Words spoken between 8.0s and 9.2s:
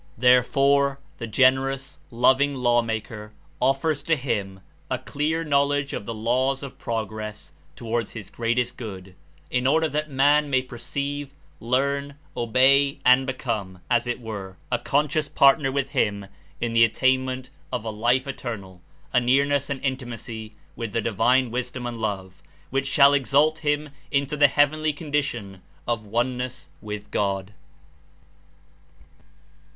his great est good,